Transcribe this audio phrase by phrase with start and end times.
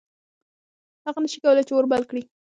[1.05, 2.21] هغه نه شي کولی چې اور بل کړي.